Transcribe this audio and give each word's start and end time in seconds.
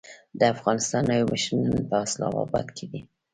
د 0.39 0.41
افغانستان 0.53 1.01
نوی 1.11 1.23
مشر 1.31 1.51
نن 1.63 1.75
په 1.89 1.95
اسلام 2.05 2.33
اباد 2.43 2.67
کې 2.77 2.85
دی. 2.91 3.01